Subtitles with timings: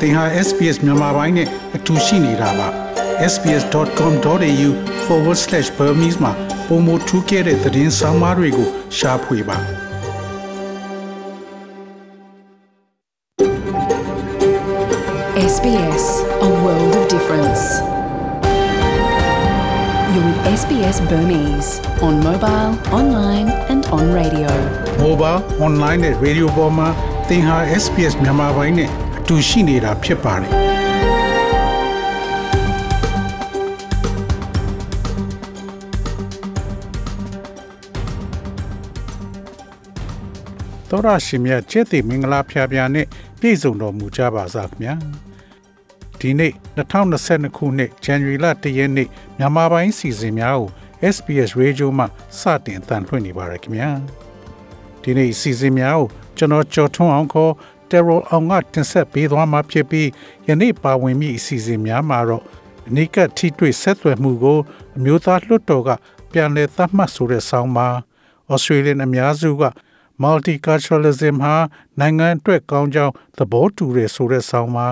[0.00, 2.68] သင်ဟာ SPS မြန်မာပိုင်းနဲ့အတူရှိနေတာပါ
[3.32, 6.32] sbs.com.au/burmese မှာ
[6.68, 9.58] ပုံမထူးခဲ့တဲ့သတင်းစာမားတွေကိုရှားဖွေပါ
[15.54, 16.04] SBS,
[16.48, 17.62] a world of difference.
[20.12, 21.70] You're with SBS Burmese
[22.06, 24.50] on mobile, online, and on radio.
[25.04, 26.88] mobile online နဲ့ radio ပေါ်မှာ
[27.28, 29.01] သင်ဟာ SPS မြန်မာပိုင်းနဲ့အ
[29.33, 30.51] တူရှိနေတာဖြစ်ပါတယ်
[40.89, 43.05] တော်ရရှိမြတ်ကျက်တိမင်္ဂလာဖျားဖျားနဲ့
[43.39, 44.93] ပြည့်စုံတော်မူကြပါစားခင်ဗျာ
[46.19, 49.07] ဒီနေ့2022ခုနှစ်ဇန်နဝါရီလ1ရက်နေ့
[49.37, 50.69] မြန်မာပိုင်းစီစဉ်များကို
[51.15, 52.05] SBS Radio မှ
[52.39, 53.89] စတင်အသံလွှင့်နေပါရခင်ဗျာ
[55.01, 56.07] ဒီနေ့စီစဉ်များကို
[56.37, 57.53] ကျွန်တော်ကြော်ထွန်းအောင်ခေါ်
[57.93, 60.09] Terror အောင်ကတင်ဆက်ပေးသွားမှာဖြစ်ပြီး
[60.47, 62.43] ယနေ့ပါဝင်မိအစီအစဉ်များမှာတော့
[62.87, 64.59] အနိကထိတွေ့ဆက်သွယ်မှုကို
[64.97, 65.89] အမျိုးသားလွှတ်တော်က
[66.31, 67.87] ပြန်လည်သတ်မှတ်ဆိုတဲ့ဆောင်းပါ
[68.53, 69.63] Australian အများစုက
[70.21, 71.55] multiculturalism ဟာ
[71.99, 74.87] နိုင်ငံအတွက်ကောင်းကြောင်းသဘောတူရဆိုတဲ့ဆောင်းပါ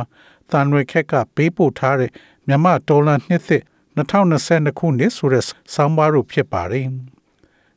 [0.52, 2.12] တန်ရွယ်ခက်ကပေးပို့ထားတဲ့
[2.48, 3.64] မြန်မာဒေါ်လာနှစ်သစ်
[3.98, 6.88] 2022ခုနှစ်ဆိုတဲ့ဆောင်းပါတို့ဖြစ်ပါတယ်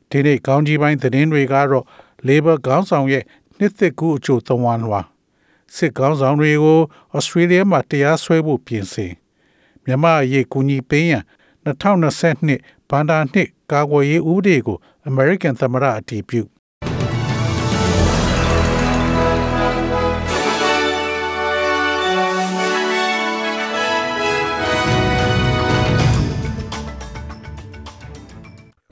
[0.09, 1.85] ဒီနေ့ကောင်းကြီးပိုင်းသတင်းတွေကတော့
[2.27, 3.23] Labor ခေါင်းဆောင်ရဲ့
[3.57, 5.01] နှစ်သစ်ကူအချို့သဝန်းလွာ
[5.75, 6.79] စစ်ခေါင်းဆောင်တွေကို
[7.15, 9.13] ဩစတြေးလျမှာတရားစွဲဖို့ပြင်ဆင်
[9.85, 11.23] မြန်မာအရေးကူညီပေးရန်
[11.65, 14.77] 2022ဘန်ဒါနှစ်ကာကွယ်ရေးဥပဒေကို
[15.09, 16.41] American သမ္မတအတည်ပြု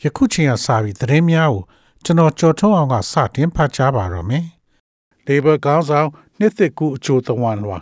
[0.03, 1.63] ယခုချိန်ကစပြီးသတင်းများကို
[2.03, 4.45] ကျွန်တော်ကြော်ထုတ်အောင်ကစတင်ဖတ်ကြားပါတော့မယ်။
[5.27, 6.09] Labor ခေါင်းဆောင်
[6.43, 7.79] နှစ်သက်ကူအချိုသဝန်းလွာ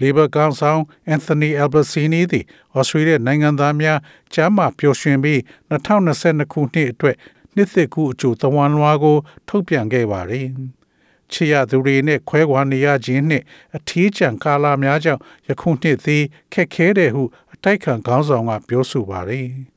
[0.00, 0.80] Labor ခေါင်းဆောင်
[1.14, 2.44] Anthony Albanese သည်
[2.78, 3.98] Australia နိုင်ငံသားများ
[4.34, 5.38] ကျမ်းမာပျော်ရွှင်ပြီး
[5.70, 7.16] 2022ခုနှစ်အတွက်
[7.54, 9.16] နှစ်သက်ကူအချိုသဝန်းလွာကို
[9.48, 10.46] ထုတ်ပြန်ခဲ့ပါတယ်။
[11.32, 13.44] ချစ်ရသူတွေနဲ့ခွဲခွာနေရခြင်းနှင့်
[13.76, 17.22] အထီးကျန်ကာလများကြောင့်ယခုနှစ်သည်ခက်ခဲတယ်ဟု
[17.54, 19.48] အတိုက်ခံခေါင်းဆောင်ကပြောဆိုပါတယ်။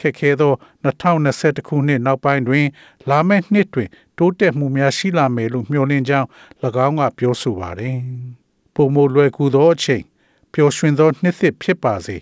[0.00, 0.52] ခက်ခဲသော
[0.84, 2.66] 2021ခုနှစ်နောက်ပိုင်းတွင်
[3.08, 3.88] လာမယ့်နှစ်တွင်
[4.18, 6.26] တိုးတက်မှုများရှိလာမယ်လို့မျှော်လင့်ကြောင်း၎
[6.86, 7.96] င်းကပြောဆိုပါတယ်။
[8.74, 10.04] ပုံမလွယ်ကူသောအချိန်
[10.52, 12.16] ပျော်ရွှင်သောနှစ်သစ်ဖြစ်ပါစေ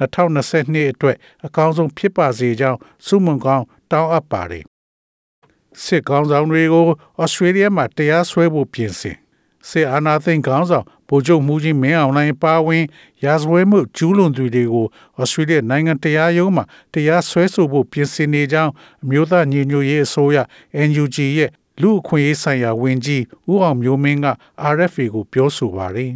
[0.00, 1.16] 2022အတွက်
[1.46, 4.64] အကောင်းဆုံးဖြစ်ပါစေကြောင်းဆုမွန်ကောင်းတောင်းအပ်ပါတယ်
[5.84, 6.86] စစ်ကောင်းဆောင်တွေကို
[7.20, 9.16] ဩစတြေးလျမှာတရားစွဲဖို့ပြင်ဆင်
[9.68, 12.84] စစ်အာဏာသိမ်းခေါင်းဆောင်ဗိုလ်ချုပ်မှုကြီးမင်းအောင်လှိုင်ပါဝင်
[13.24, 14.86] ရာဇဝဲမှုကျူးလွန်သူတွေကို
[15.20, 18.72] ဩစတြေးလျနိုင်ငံတရားရုံးမှာတရားစွဲဆိုဖို့ပြင်ဆင်နေကြောင်း
[19.02, 20.38] အမျိုးသားညီညွတ်ရေးအစိုးရ
[20.88, 24.26] NUG ရဲ့လူအခွင့်အရေးဆိုင်ရာဝန်ကြီးဦးအောင်မျိုးမင်းက
[24.74, 26.10] RFA ကိုပြောဆိုပါတယ်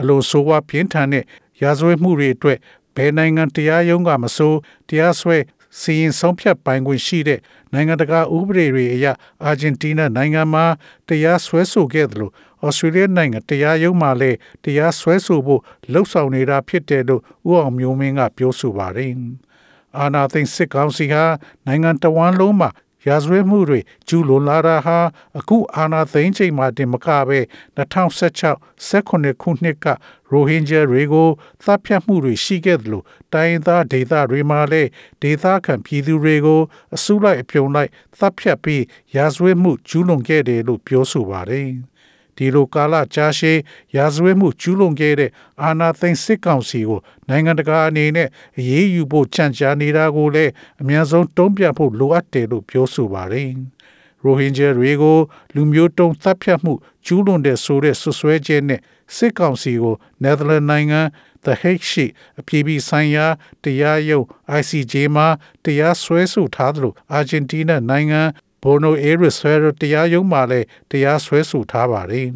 [0.00, 1.24] အလို့ဆိုဝါပြင်းထန်တဲ့
[1.62, 2.58] ရာဇဝဲမှုတွေအတွက်
[2.96, 4.54] ဘယ်နိုင်ငံတရားရုံးကမဆို
[4.88, 5.36] တရားစွဲ
[5.80, 7.40] စီရင်ဆုံးဖြတ်ပိုင်ခွင့်ရှိတဲ့
[7.72, 9.06] နိုင်ငံတကာဥပဒေတွေအရ
[9.44, 10.64] အာဂျင်တီးနားနိုင်ငံမှာ
[11.08, 12.32] တရားစွဲဆိုခဲ့တယ်လို့
[12.64, 15.60] ဩစတြေးလျနိုင်ငံတရားရုံးမှလည်းတရားစွဲဆိုဖို့
[15.92, 19.12] လှုံ့ဆော်နေတာဖြစ်တယ်လို့ဦးအောင်မျိုးမင်းကပြောဆိုပါတယ်။
[19.98, 21.24] အာနာသိန်းစစ်ကောင်စီဟာ
[21.66, 22.70] နိုင်ငံတော်ဝန်လုံးမှာ
[23.06, 24.98] ရာဇဝဲမှုတွေကျူးလွန်လာတာဟာ
[25.38, 27.38] အခုအာဏာသိမ်းချိန်မှာတင်မကပဲ
[27.76, 28.56] 2016
[28.90, 29.86] 18ခုနှစ်က
[30.30, 31.28] ရိုဟင်ဂျာတွေကို
[31.62, 34.90] သတ်ဖြတ်မှုတွေရှိခဲ့တယ်လို့တိုင်းသားဒေသတွေမှာလည်း
[35.22, 36.60] ဒေသခံပြည်သူတွေကို
[36.94, 38.82] အစုလိုက်အပြုံလိုက်သတ်ဖြတ်ပြီး
[39.16, 41.70] ရာဇဝဲမှုကျူးလွန်ခဲ့တယ်လို့ပြောဆိုပါတယ်။
[42.36, 43.58] ဒီလိုကာလကြာရှည်
[43.96, 45.30] ရာဇဝဲမှုကျူးလွန်ခဲ့တဲ့
[45.62, 53.50] အာဏာသိမ်းစစ်ကောင်စီကိုနိုင်ငံတကာအနေနဲ့အရေးယူဖို့ကြံ့ကြာနေတာကိုလည်းအများဆုံးတုံ့ပြန်ဖို့လိုအပ်တယ်လို့ပြောဆိုပါတယ်။
[54.22, 55.18] ရိုဟင်ဂျာတွေကို
[55.54, 56.72] လူမျိုးတုံးသတ်ဖြတ်မှု
[57.06, 58.80] ကျူးလွန်တဲ့ဆိုတဲ့ဆွဆွဲချက်နဲ့
[59.16, 61.00] စစ်ကောင်စီကိုနယ်သာလန်နိုင်ငံ
[61.44, 62.06] The Hague ရှိ
[62.40, 63.26] အပြည်ပြည်ဆိုင်ရာ
[63.64, 64.24] တရားရုံး
[64.60, 65.26] ICJ မှာ
[65.64, 68.22] တရားစွဲဆိုထားသလိုအာဂျင်တီးနားနိုင်ငံ
[68.62, 72.28] ဘိုနိုအေရစ်ဆွဲတရားရုံးမှလည်းတရားစွဲဆိုထားပါတယ်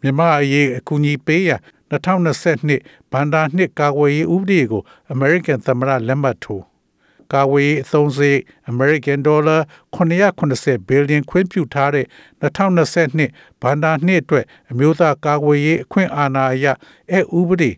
[0.00, 1.60] မြန်မာအရေးအကူအညီပေးရန်
[1.90, 4.82] 2022ဘန်ဒါနှစ်ကာကွယ်ရေးဥပဒေကို
[5.14, 6.64] American သမ္မတလက်မှတ်ထိုး
[7.32, 8.42] ကာဝေးအသုံးစရိတ်
[8.72, 9.60] American Dollar
[9.94, 12.06] 980 billion ခွင့်ပြုထားတဲ့
[12.42, 16.66] 2022ဘန်ဒါနှစ်အတွက်အမျိုးသားကာကွယ်ရေးအခွင့်အာဏာအရ
[17.10, 17.70] အဲဥပဒေ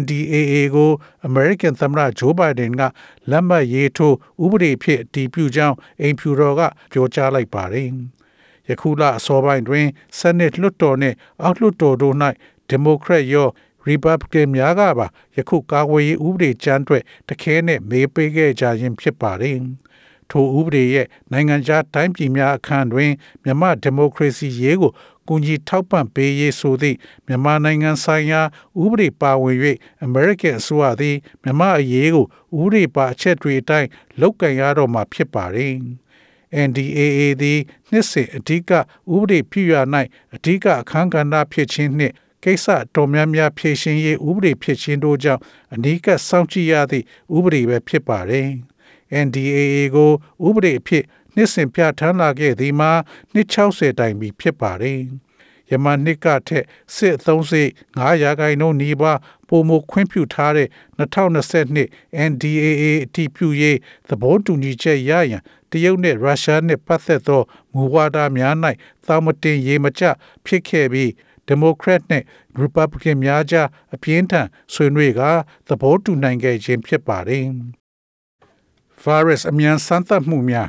[0.00, 0.90] NDAA ကို
[1.28, 2.82] American သမ္မတ Joe Biden က
[3.30, 6.60] လက်မှတ်ရေးထိုးဥပဒေဖြစ်အတည်ပြုကြောင်းအိမ်ဖြူတော်က
[6.92, 7.88] ပြောကြားလိုက်ပါတယ်။
[8.68, 9.86] ယခုလအစောပိုင်းတွင်
[10.18, 12.16] Senate လွှတ်တော်နှင့်အောက်လွှတ်တော်တို့၌
[12.70, 13.48] Democrat ရော
[13.88, 19.58] Republican များကပါယခုကာကွယ်ရေးဥပဒေကြမ်းအတွက်တခဲနဲ့မေးပေးခဲ့ကြခြင်းဖြစ်ပါတယ်။
[20.30, 23.12] ထိုဥပဒေရဲ့နိုင်ငံခြားတိုင်းပြည်များအခန့်တွင်
[23.44, 24.92] မြမဒီမိုကရေစီရေးကို
[25.28, 28.42] ကူညီထောက်ပံ့ပေးရေးဆိုသည့်မြန်မာနိုင်ငံဆိုင်ရာ
[28.82, 29.56] ဥပဒေပါဝင်၍
[30.06, 32.26] American အစိုးရသည်မြန်မာအရေးကို
[32.60, 33.88] ဥပဒေပါအချက်တွေအတိုင်း
[34.20, 35.74] လုပ်ကင်ရတော့မှာဖြစ်ပါတယ်။
[36.68, 37.60] NDAA သည်
[37.90, 38.80] နှစ်စဉ်အဓိကဥ
[39.20, 39.74] ပဒေပြုရ၌
[40.34, 45.42] အဓိကအခန်းကဏ္ဍဖြစ်ခြင်းနှင့်ကိစ္စတော်များများဖြည့်ရှင်ရေးဥပဒေဖြစ်ခြင်းတို့ကြောင့်
[45.74, 47.04] အနီးကပ်စောင့်ကြည့်ရသည့်
[47.36, 48.48] ဥပဒေပဲဖြစ်ပါတယ်။
[49.26, 49.60] NDAA
[49.94, 50.10] ကို
[50.46, 51.04] ဥပဒေအဖြစ်
[51.34, 52.92] နှစ်စဉ်ပြဋ္ဌာန်းလာခဲ့သည်မှာ
[53.32, 55.00] နှစ်60တိုင်ပြီဖြစ်ပါတယ်။
[55.70, 56.64] ယမန်နှစ်ကထက်
[56.94, 63.78] စစ်အသုံးစိတ်9ရာခိုင်နှုန်းနီးပါးပုံမခွင့်ပြုထားတဲ့2022 NDAA အတည်ပြုရေး
[64.08, 67.42] သဘောတူညီချက်ရရန်တရုတ်နဲ့ရုရှားနဲ့ပတ်သက်သော
[67.74, 68.54] မူဝါဒများ၌
[69.06, 70.02] သာမတင်ရေမကျ
[70.44, 71.10] ဖြစ်ခဲ့ပြီး
[71.46, 72.22] ဒီမိုကရက်နဲ့
[72.58, 75.20] ရီပတ်ဘလစ်များကြားအပြင်းထန်ဆွေးနွေးက
[75.68, 77.46] သဘောတူနိုင်ခဲ့ခြင်းဖြစ်ပါတယ်။
[79.04, 80.68] virus အမြန်စမ်းသပ်မှုများ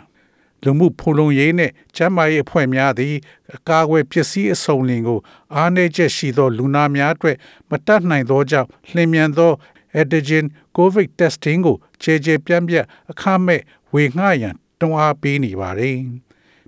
[0.63, 3.15] လူမှုဖုံလုံရေးနဲ့ကျန်းမာရေးအဖွဲ့များသည်
[3.55, 5.19] အကာအကွယ်ပစ္စည်းအစုံလင်ကို
[5.55, 7.37] အားနည်းချက်ရှိသော လူနာများအတွက်
[7.69, 9.51] မတတ်နိုင်သောကြောင့်လျင်မြန်သော
[9.99, 13.61] antigen covid testing ကိုခြေခြေပြန့်ပြန့်အခမဲ့
[13.93, 15.99] ဝေငှရန်တွန်းအားပေးနေပါသည်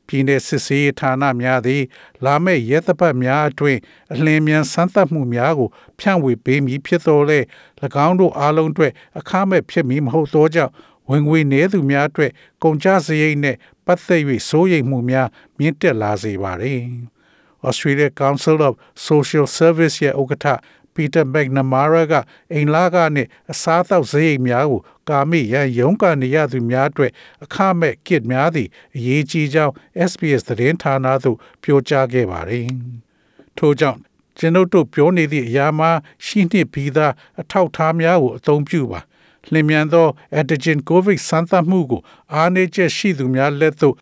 [0.07, 1.83] ပြည်내စစ်ဆေးဌာနများသည်
[2.25, 3.79] လာမယ့်ရဲသပတ်များအတွင်း
[4.13, 5.69] အလင်းမြန်စမ်းသပ်မှုများကို
[5.99, 7.39] ဖြန့်ဝေပေးမည်ဖြစ်သောလေ၎
[8.07, 10.73] င်းတို့အားလုံးအတွက်အခမဲ့ဖြစ်မည်မဟုတ်သောကြောင့်
[11.09, 12.31] ဝင်ငွေနည်းသူများအတွက်
[12.63, 13.57] ကုန်ကျစရိတ်နှင့်
[13.87, 16.81] ပတ်သက်၍စိုးရိမ်မှုများမြင့်တက်လာစေပါသည်။
[17.67, 18.73] Australia Council of
[19.07, 20.57] Social Service ရဲ့ဥက္ကဋ္ဌ
[20.95, 22.13] Peter McNamara က
[22.53, 27.11] အိမ်လာကနဲ့အစားအသောက်စရိတ်များကိုကာမိရန်ရုန်းကန်နေရသူများအတွက်
[27.43, 29.73] အခမဲ့ kit များသည့်အရေးကြီးကြောင်း
[30.09, 32.67] SBS သတင်းဌာနသို့ပြောကြားခဲ့ပါတယ်။
[33.57, 33.99] ထို့ကြောင့်
[34.37, 35.89] ကျွန်ုပ်တို့ပြောနေသည့်အရာမှာ
[36.25, 38.99] ရှိနှင့်ပြီးသားအထောက်အထားများကိုအသုံးပြုပါ။
[39.51, 40.07] လျင်မြန်သော
[40.39, 42.01] antigen covid စမ်းသပ်မှုကို
[42.33, 43.95] အားနည်းချက်ရှိသူများလက်သို့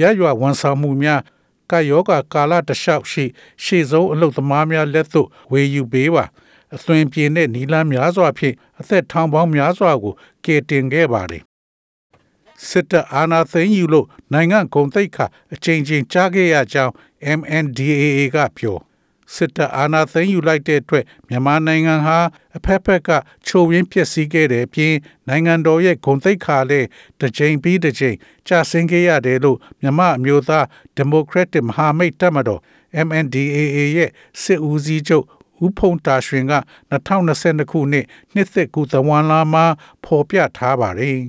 [0.00, 1.20] ရရွာဝန်ဆောင်မှုများ
[1.70, 3.24] ကာယောဂါကာလတလျှောက်ရှိ
[3.64, 6.24] ရှေ့ဆုံးအလုပ်သမားများလက်သို့ဝေယူပေးပါ
[6.74, 10.14] အသွင်ပြေတဲ့နီလန်းများစွာဖြင့်အသက်ထောင်ပေါင်းများစွာကို
[10.44, 11.42] ကယ်တင်ခဲ့ပါတယ်
[12.68, 16.92] စစ်တပ်အာဏာသိမ်းယူလို့နိုင်ငံကုန်သိက္ခာအချိန်ချင်းကြားခဲ့ရကြောင်း
[17.38, 18.78] MNDAA ကပြော
[19.34, 22.18] စစ်တပ်အာဏာသိမ်းယူလိုက်တဲ့အတွက်မြန်မာနိုင်ငံဟာ
[22.56, 23.10] အဖက်ဖက်က
[23.46, 24.94] ချိုးရင်းပျက်စီးခဲ့တဲ့ပြင်
[25.28, 26.86] နိုင်ငံတော်ရဲ့ဂုဏ်သိက္ခာလည်း
[27.20, 28.16] တစ်ချိန်ပြီးတစ်ချိန်
[28.48, 32.60] ကျဆင်းခဲ့ရတယ်လို့မြန်မာအမျိုးသားဒီမိုကရက်တစ်မဟာမိတ်တပ်မတော်
[33.06, 34.10] MNDAA ရဲ့
[34.42, 35.24] စစ်ဦးစီးချုပ်
[35.64, 36.54] ဦးဖုံတာရွှင်က
[36.92, 39.64] 2022ခုနှစ်နှစ်သက်ကူသဝန်လာမှာ
[40.04, 41.20] ဖော်ပြထားပါတယ်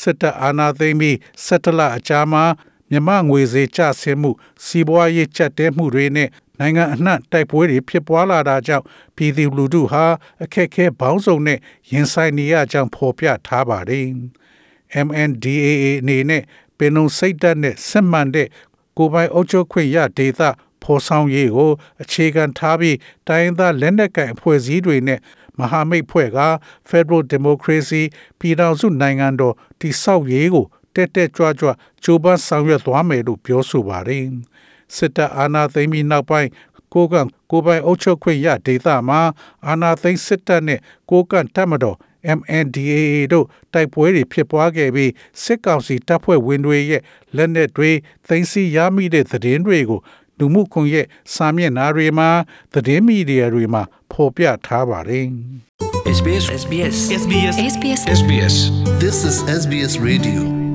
[0.00, 2.44] စစ်တပ်အာဏာသိမ်းပြီးစက်တလအကြာမှာ
[2.90, 4.30] မြမငွေစေကျဆင်းမှု
[4.64, 8.84] စီးပွားရေးကျပ်တဲမှုတွေနဲ့နိုင်ငံအနှံ့တိုက်ပွဲတွေဖြစ်ပွားလာတာကြောင့်
[9.16, 10.04] ပြည်သူလူထုဟာ
[10.42, 11.58] အခက်အခဲပေါင်းစုံနဲ့
[11.90, 14.06] ရင်ဆိုင်နေရကြောင်းဖော်ပြထားပါတယ်။
[15.06, 15.68] MNDAA
[16.00, 16.42] အနေနဲ့
[16.78, 18.48] ပင်လုံစိတ်ဓာတ်နဲ့စစ်မှန်တဲ့
[18.96, 20.40] ကိုယ်ပိုင်အုပ်ချုပ်ခွင့်ရဒေသ
[20.82, 21.70] ဖော်ဆောင်ရေးကို
[22.02, 22.96] အခြေခံထားပြီး
[23.28, 25.20] တိုင်းသားလက်နက်ကိုင်အဖွဲ့အစည်းတွေနဲ့
[25.58, 26.40] မဟာမိတ်ဖွဲ့က
[26.88, 28.02] Federal Democracy
[28.38, 30.66] ပြည်ထောင်စုနိုင်ငံတော်တည်ဆောက်ရေးကို
[30.98, 31.70] တက်တက်ကြွကြွ
[32.02, 34.24] ကြိုးပမ်းဆောင်ရွက်သွားမယ်လို့ပြောဆိုပါတယ်။
[34.96, 36.48] စစ်တပ်အာဏာသိမ်းပြီးနောက်ပိုင်း
[36.94, 39.20] ကိုကန့်ကိုပိုင်အုပ်ချုပ်ခွင့်ရဒေသမှာ
[39.66, 40.80] အာဏာသိမ်းစစ်တပ်နဲ့
[41.10, 41.98] ကိုကန့်တပ်မတော်
[42.38, 45.12] MNDAA တို့တိုက်ပွဲတွေဖြစ်ပွားခဲ့ပြီး
[45.42, 47.02] စစ်ကောင်စီတပ်ဖွဲ့ဝင်တွေရဲ့
[47.36, 47.90] လက်နက်တွေ
[48.28, 50.00] သိမ်းဆည်းရမိတဲ့သတင်းတွေကို
[50.38, 52.28] လူမှုကွန်ရက်စာမျက်နှာတွေမှာ
[52.72, 55.26] သတင်းမီဒီယာတွေမှာဖော်ပြထားပါတယ်။
[56.18, 58.54] SBS SBS SBS SBS SBS
[59.02, 60.67] This is SBS Radio.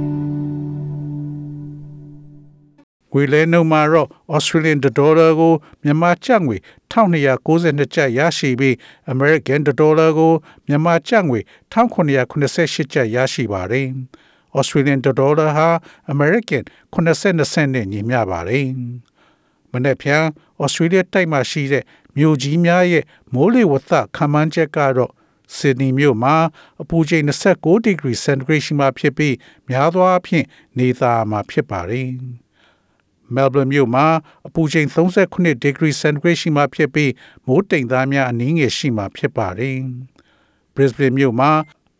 [3.13, 5.53] ငွေလဲနှုန်းမှာတော့ Australian dollar ကို
[5.83, 6.57] မြန်မာကျပ်ငွေ
[6.91, 8.75] 1292ကျပ်ရရှိပြီး
[9.13, 10.33] American dollar ကို
[10.67, 11.39] မြန်မာကျပ်ငွေ
[11.73, 13.87] 1988ကျပ်ရရှိပါတယ်။
[14.57, 15.69] Australian dollar ဟာ
[16.13, 18.67] American 80စနစ်နဲ့ညီမျှပါတယ်။
[19.71, 20.23] မနေ့ဖြန်
[20.63, 21.83] Australia တိုက်မှာရှိတဲ့
[22.17, 23.03] မြို့ကြီးများရဲ့
[23.33, 25.11] မိုးလေဝသခန့်မှန်းချက်ကတော့
[25.57, 26.35] ဆစ်ဒနီမြို့မှာ
[26.81, 29.35] အပူချိန်29ဒီဂရီစင်တီဂရိတ်ရှိမှဖြစ်ပြီး
[29.69, 30.45] များသောအားဖြင့်
[30.77, 32.09] နေသားမှာဖြစ်ပါတယ်။
[33.35, 34.05] Melbourne မြို့မှာ
[34.47, 37.11] အပူချိန်39ဒီဂရီစင်တီဂရိတ်ရှိမှဖြစ်ပြီး
[37.47, 39.77] မိုးတိမ်သားများအနည်းငယ်ရှိမှဖြစ်ပါတယ်။
[40.75, 41.51] Brisbane မြို့မှာ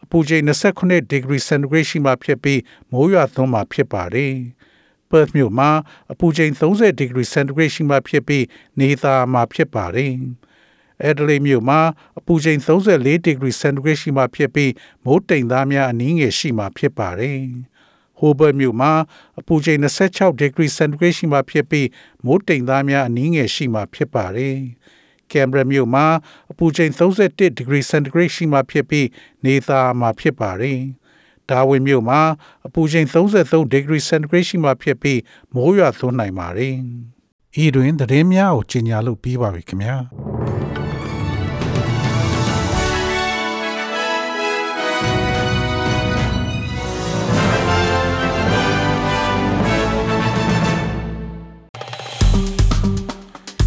[0.03, 2.59] အပူချိန်29ဒီဂရီစင်တီဂရိတ်ရှိမှဖြစ်ပြီး
[2.91, 4.33] မိုးရွာသွန်းမှဖြစ်ပါတယ်။
[5.09, 5.69] Perth မြို့မှာ
[6.11, 8.45] အပူချိန်30ဒီဂရီစင်တီဂရိတ်ရှိမှဖြစ်ပြီး
[8.79, 10.13] နေသားမှာဖြစ်ပါတယ်။
[11.07, 11.79] Adelaide မြို့မှာ
[12.19, 14.71] အပူချိန်34ဒီဂရီစင်တီဂရိတ်ရှိမှဖြစ်ပြီး
[15.05, 17.39] မိုးတိမ်သားများအနည်းငယ်ရှိမှဖြစ်ပါတယ်။
[18.19, 18.91] Hobart မြို့မှာ
[19.39, 21.87] အပူချိန်26ဒီဂရီစင်တီဂရိတ်ရှိမှဖြစ်ပြီး
[22.25, 24.57] မိုးတိမ်သားများအနည်းငယ်ရှိမှဖြစ်ပါတယ်။
[25.31, 26.05] Canberra မြို့မှာ
[26.51, 29.07] အပူချိန်31ဒီဂရီစင်တီဂရိတ်ရှိမှဖြစ်ပြီး
[29.45, 30.79] နေသားမှာဖြစ်ပါတယ်။
[31.49, 32.21] Darwin မြို့မှာ
[32.67, 35.19] အပူချိန်33ဒီဂရီစင်တီဂရိတ်ရှိမှဖြစ်ပြီး
[35.53, 36.75] မိုးရွာသွန်းနိုင်ပါတယ်။
[37.63, 39.97] ဤတွင်သတင်းများကိုကြီးညာလို့ပြီးပါပြီခင်ဗျာ